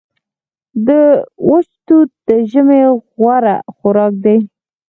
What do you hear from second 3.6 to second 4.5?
خوراک دی.